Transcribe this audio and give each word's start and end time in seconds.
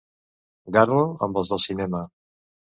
Garlo 0.77 1.05
amb 1.27 1.39
els 1.43 1.53
del 1.53 1.63
cinema. 1.69 2.05